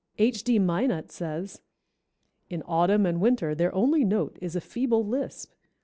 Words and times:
H. 0.17 0.43
D. 0.43 0.57
Minot 0.57 1.11
says, 1.11 1.61
"In 2.49 2.63
autumn 2.65 3.05
and 3.05 3.21
winter 3.21 3.53
their 3.53 3.71
only 3.75 4.03
note 4.03 4.35
is 4.41 4.55
a 4.55 4.59
feeble 4.59 5.05
lisp. 5.05 5.53